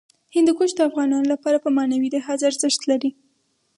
[0.35, 3.11] هندوکش د افغانانو لپاره په معنوي لحاظ ارزښت لري.